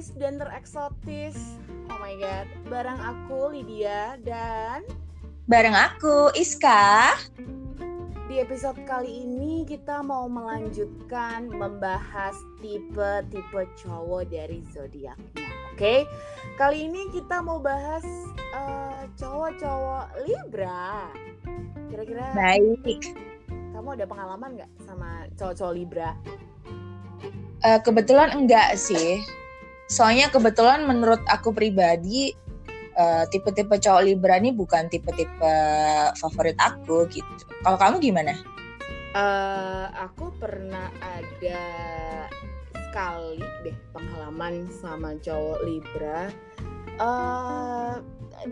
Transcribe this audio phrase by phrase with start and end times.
[0.00, 1.36] termanis dan tereksotis.
[1.92, 4.80] Oh my god, bareng aku Lydia dan
[5.44, 7.20] bareng aku Iska.
[8.24, 12.32] Di episode kali ini kita mau melanjutkan membahas
[12.64, 15.50] tipe-tipe cowok dari zodiaknya.
[15.76, 15.98] Oke, okay?
[16.56, 18.06] kali ini kita mau bahas
[18.56, 21.12] uh, cowok-cowok Libra.
[21.92, 23.12] Kira-kira baik.
[23.76, 26.16] Kamu ada pengalaman nggak sama cowok-cowok Libra?
[27.60, 29.20] Uh, kebetulan enggak sih.
[29.90, 32.30] Soalnya kebetulan menurut aku pribadi
[32.94, 35.54] uh, tipe-tipe cowok Libra ini bukan tipe-tipe
[36.14, 37.42] favorit aku gitu.
[37.66, 38.38] Kalau kamu gimana?
[39.10, 41.66] Uh, aku pernah ada
[42.70, 46.30] sekali deh pengalaman sama cowok Libra.
[47.02, 47.98] Uh,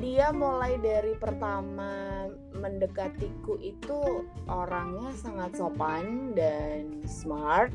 [0.00, 2.24] dia mulai dari pertama
[2.56, 7.70] mendekatiku itu orangnya sangat sopan dan smart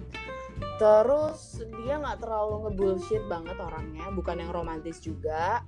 [0.81, 5.61] Terus dia nggak terlalu ngebullshit banget orangnya, bukan yang romantis juga.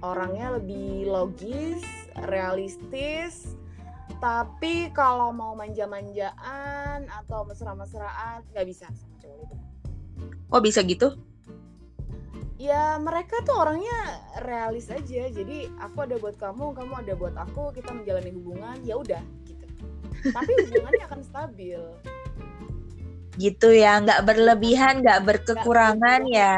[0.00, 1.82] Orangnya lebih logis,
[2.30, 3.58] realistis.
[4.22, 9.56] Tapi kalau mau manja-manjaan atau mesra-mesraan nggak bisa sama cowok itu.
[10.50, 11.18] Oh bisa gitu?
[12.60, 15.32] Ya mereka tuh orangnya realis aja.
[15.32, 19.66] Jadi aku ada buat kamu, kamu ada buat aku, kita menjalani hubungan, ya udah gitu.
[20.30, 21.80] Tapi hubungannya akan stabil
[23.38, 26.56] gitu ya nggak berlebihan nggak berkekurangan gak ya.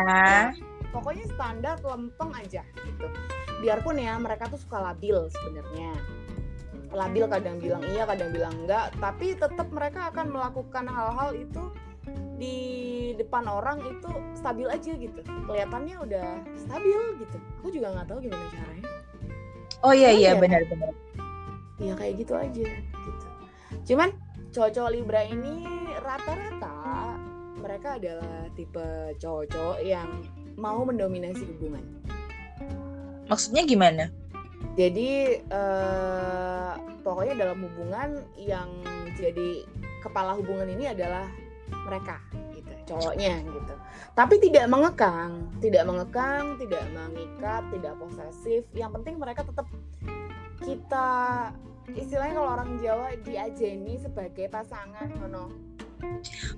[0.93, 3.07] pokoknya standar lempeng aja gitu.
[3.65, 5.93] Biarpun ya mereka tuh suka labil sebenarnya.
[6.93, 11.73] Labil kadang bilang iya kadang bilang enggak tapi tetap mereka akan melakukan hal-hal itu
[12.37, 12.59] di
[13.17, 15.21] depan orang itu stabil aja gitu.
[15.49, 16.27] Kelihatannya udah
[16.57, 17.37] stabil gitu.
[17.65, 18.89] Aku juga nggak tahu gimana caranya.
[19.83, 20.93] Oh iya iya benar-benar
[21.83, 23.27] ya kayak gitu aja gitu.
[23.93, 24.15] Cuman
[24.55, 25.67] cowok-cowok Libra ini
[26.13, 27.17] rata-rata
[27.57, 30.09] mereka adalah tipe cowok-cowok yang
[30.61, 31.81] mau mendominasi hubungan.
[33.33, 34.05] Maksudnya gimana?
[34.77, 38.69] Jadi uh, pokoknya dalam hubungan yang
[39.17, 39.65] jadi
[40.05, 41.33] kepala hubungan ini adalah
[41.89, 42.21] mereka
[42.53, 43.75] gitu, cowoknya gitu.
[44.13, 48.69] Tapi tidak mengekang, tidak mengekang, tidak mengikat, tidak posesif.
[48.77, 49.65] Yang penting mereka tetap
[50.61, 51.11] kita
[51.97, 55.72] istilahnya kalau orang Jawa diajeni sebagai pasangan no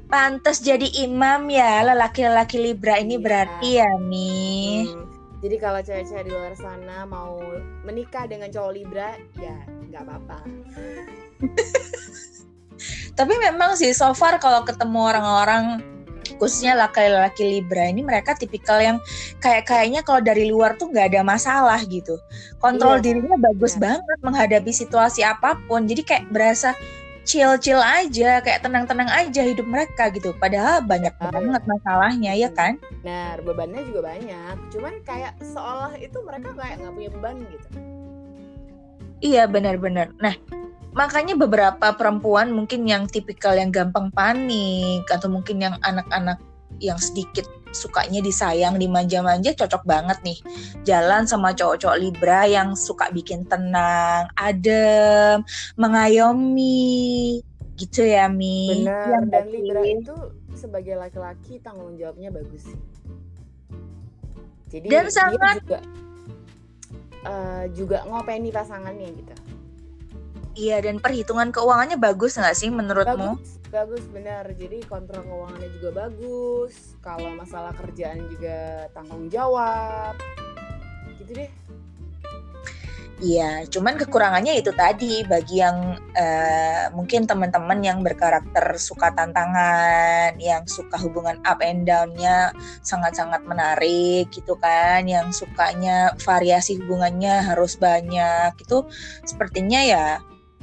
[0.08, 3.22] Pantes jadi imam ya lelaki-lelaki Libra ini iya.
[3.22, 4.74] berarti ya nih.
[4.88, 5.04] Hmm.
[5.44, 7.36] Jadi kalau cewek-cewek di luar sana mau
[7.84, 9.56] menikah dengan cowok Libra ya
[9.92, 10.38] nggak apa-apa.
[13.18, 15.84] Tapi memang sih so far kalau ketemu orang-orang
[16.38, 18.98] khususnya laki-laki Libra ini mereka tipikal yang
[19.38, 22.18] kayak kayaknya kalau dari luar tuh nggak ada masalah gitu
[22.58, 23.92] kontrol iya, dirinya bagus iya.
[23.92, 26.74] banget menghadapi situasi apa pun jadi kayak berasa
[27.24, 30.36] chill-chill aja kayak tenang-tenang aja hidup mereka gitu.
[30.36, 32.76] Padahal banyak banget masalahnya ya kan?
[33.00, 34.56] Nah bebannya juga banyak.
[34.70, 37.68] Cuman kayak seolah itu mereka kayak nggak punya beban gitu.
[39.24, 40.36] Iya benar-benar nah
[40.94, 46.38] makanya beberapa perempuan mungkin yang tipikal yang gampang panik atau mungkin yang anak-anak
[46.78, 50.38] yang sedikit sukanya disayang dimanja-manja cocok banget nih.
[50.86, 55.42] Jalan sama cowok-cowok Libra yang suka bikin tenang adem
[55.76, 57.42] mengayomi
[57.74, 58.86] gitu ya Mi.
[58.86, 60.14] Benar yang dan Libra itu
[60.54, 62.80] sebagai laki-laki tanggung jawabnya bagus sih.
[64.70, 65.78] Jadi dan sangat juga
[67.26, 69.34] uh, juga ngopeni pasangannya gitu.
[70.54, 73.34] Iya dan perhitungan keuangannya bagus nggak sih menurutmu?
[73.34, 74.46] Bagus, bagus benar.
[74.54, 76.94] Jadi kontrol keuangannya juga bagus.
[77.02, 80.14] Kalau masalah kerjaan juga tanggung jawab.
[81.18, 81.50] Gitu deh.
[83.22, 90.66] Iya, cuman kekurangannya itu tadi bagi yang uh, mungkin teman-teman yang berkarakter suka tantangan, yang
[90.66, 92.50] suka hubungan up and down-nya
[92.82, 98.82] sangat-sangat menarik gitu kan, yang sukanya variasi hubungannya harus banyak itu
[99.22, 100.06] sepertinya ya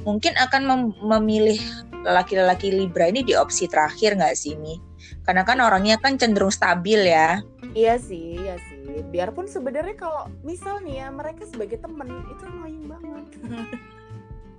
[0.02, 1.58] mungkin akan mem memilih
[2.02, 4.78] laki-laki Libra ini di opsi terakhir nggak sih Mi?
[5.22, 7.42] Karena kan orangnya kan cenderung stabil ya.
[7.74, 9.06] Iya sih, iya sih.
[9.10, 13.24] Biarpun sebenarnya kalau misal nih ya mereka sebagai temen itu annoying banget.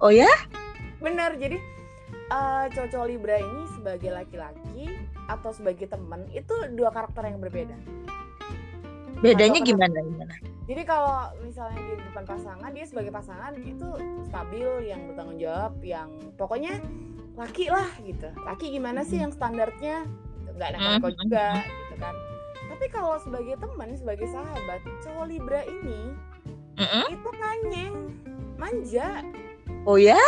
[0.04, 0.32] oh ya?
[1.04, 1.36] Benar.
[1.36, 1.60] Jadi
[2.32, 4.88] uh, cowok Libra ini sebagai laki-laki
[5.28, 7.76] atau sebagai temen itu dua karakter yang berbeda.
[9.20, 10.36] Bedanya gimana gimana?
[10.64, 13.90] Jadi kalau misalnya di depan pasangan dia sebagai pasangan itu
[14.32, 16.08] stabil, yang bertanggung jawab, yang
[16.40, 16.80] pokoknya
[17.36, 18.32] laki lah gitu.
[18.48, 20.08] Laki gimana sih yang standarnya
[20.54, 21.14] nggak ada mm -hmm.
[21.20, 22.16] juga gitu kan.
[22.74, 26.16] Tapi kalau sebagai teman, sebagai sahabat, cowok Libra ini
[26.80, 27.06] -hmm.
[27.12, 27.96] itu nganyeng,
[28.56, 29.20] manja.
[29.84, 30.22] Oh ya?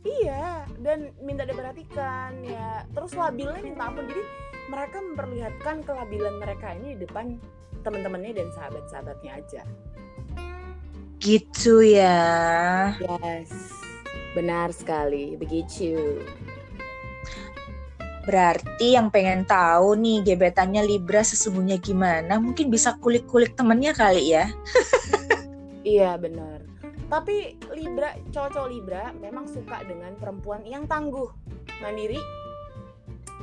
[0.00, 2.88] Iya, dan minta diperhatikan ya.
[2.90, 4.08] Terus labilnya minta ampun.
[4.08, 4.22] Jadi
[4.70, 7.34] mereka memperlihatkan kelabilan mereka ini di depan
[7.82, 9.62] teman-temannya dan sahabat-sahabatnya aja.
[11.18, 12.22] Gitu ya.
[13.02, 13.50] Yes,
[14.38, 16.22] benar sekali, begitu.
[18.30, 24.46] Berarti yang pengen tahu nih gebetannya Libra sesungguhnya gimana, mungkin bisa kulik-kulik temennya kali ya.
[25.82, 26.62] iya benar.
[27.10, 31.26] Tapi Libra, cowok-cowok Libra memang suka dengan perempuan yang tangguh,
[31.82, 32.22] mandiri,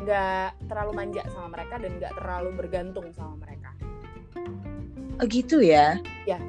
[0.08, 3.76] nggak terlalu manja sama mereka dan nggak terlalu bergantung sama mereka.
[5.20, 6.00] Oh gitu ya?
[6.24, 6.40] Ya.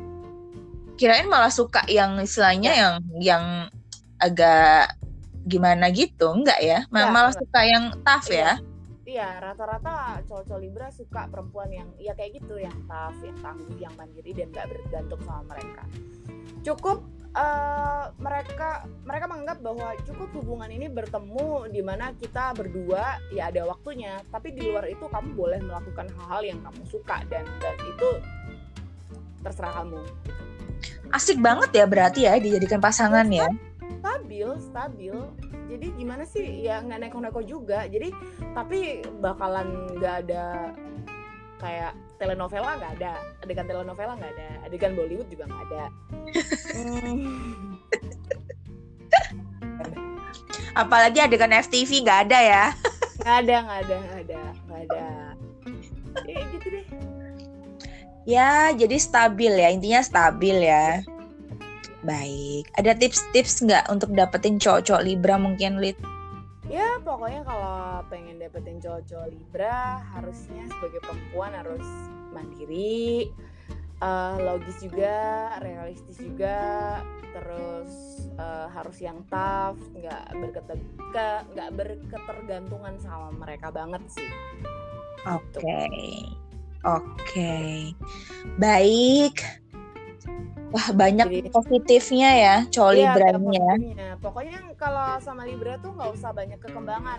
[0.94, 2.78] Kirain malah suka yang istilahnya ya.
[2.78, 3.44] yang yang
[4.22, 4.94] agak
[5.43, 6.87] gimana gitu, enggak ya?
[6.87, 7.43] ya malah enggak.
[7.43, 8.38] suka yang tough iya.
[8.38, 8.52] ya?
[9.08, 13.94] Iya, rata-rata cowok-cowok Libra suka perempuan yang ya kayak gitu, yang tough, yang tangguh, yang
[13.96, 15.82] mandiri dan gak bergantung sama mereka.
[16.61, 17.00] Cukup
[17.34, 23.69] uh, mereka mereka menganggap bahwa cukup hubungan ini bertemu di mana kita berdua ya ada
[23.69, 28.08] waktunya, tapi di luar itu kamu boleh melakukan hal-hal yang kamu suka dan dan itu
[29.42, 30.00] terserah kamu.
[31.10, 33.48] Asik banget ya berarti ya dijadikan pasangan ya.
[33.98, 35.16] Stabil stabil.
[35.69, 36.64] Jadi gimana sih?
[36.64, 37.84] Ya nggak neko-neko juga.
[37.88, 38.12] Jadi
[38.56, 40.72] tapi bakalan nggak ada
[41.58, 43.12] kayak telenovela nggak ada
[43.43, 45.84] adegan telenovela nggak ada adegan Bollywood juga nggak ada
[46.75, 47.76] hmm.
[50.82, 52.64] apalagi adegan FTV nggak ada ya
[53.22, 55.05] nggak ada nggak ada nggak ada nggak ada
[56.26, 56.87] ya gitu deh
[58.28, 61.02] ya jadi stabil ya intinya stabil ya
[62.06, 62.70] Baik.
[62.78, 65.99] Ada tips-tips nggak untuk dapetin cowok-cowok Libra mungkin, Lid?
[66.69, 71.88] Ya, pokoknya kalau pengen dapetin cowok-cowok Libra, harusnya sebagai perempuan harus
[72.37, 73.32] mandiri,
[74.05, 77.00] uh, logis juga, realistis juga,
[77.32, 80.79] terus uh, harus yang tough, nggak berketer
[81.56, 84.29] nggak berketergantungan sama mereka banget sih.
[85.25, 86.12] Oke, okay.
[86.85, 87.97] oke, okay.
[88.61, 89.41] baik.
[90.69, 93.72] Wah banyak Jadi, positifnya ya cowok iya, Libra-nya.
[94.20, 97.19] Pokoknya kalau sama Libra tuh nggak usah banyak kekembangan.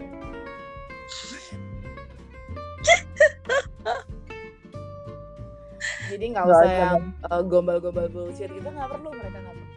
[6.10, 9.68] Jadi nggak usah yang uh, gombal-gombal bullshit gitu nggak perlu mereka nggak perlu.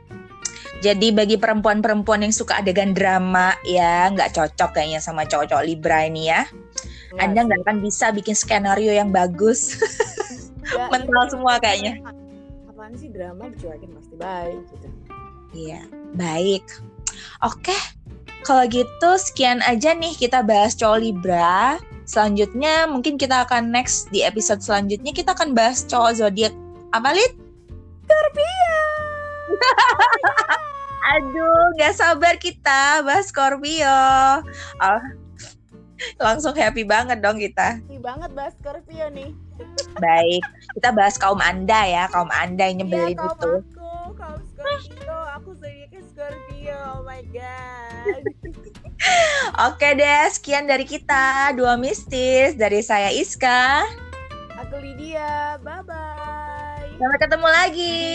[0.83, 6.29] Jadi bagi perempuan-perempuan yang suka adegan drama ya nggak cocok kayaknya sama cowok-cowok Libra ini
[6.29, 6.45] ya.
[7.17, 9.81] Nggak Anda nggak akan bisa bikin skenario yang bagus.
[10.77, 12.01] Ya, Mental semua kayaknya
[12.93, 14.89] apaan sih drama dicuekin pasti baik gitu
[15.57, 15.81] iya
[16.13, 16.61] baik
[17.41, 17.73] oke
[18.45, 24.21] kalau gitu sekian aja nih kita bahas cowok Libra selanjutnya mungkin kita akan next di
[24.21, 26.53] episode selanjutnya kita akan bahas cowok zodiak
[26.93, 27.33] apa lid
[28.05, 28.77] Scorpio
[31.13, 34.01] Aduh, gak sabar kita bahas Scorpio.
[34.81, 35.03] Oh,
[36.17, 37.83] langsung happy banget dong kita.
[37.85, 39.35] Happy banget bahas Scorpio nih.
[40.01, 40.43] Baik,
[40.79, 43.29] kita bahas kaum Anda ya, kaum Anda yang nyebelin ya, itu.
[43.29, 43.53] Aku,
[44.17, 46.79] kaum Scorpio, aku zodiaknya Scorpio.
[46.99, 48.23] Oh my god.
[49.69, 53.83] Oke deh, sekian dari kita dua mistis dari saya Iska.
[54.63, 55.59] Aku Lydia.
[55.61, 56.87] Bye bye.
[56.97, 58.13] Sampai ketemu lagi.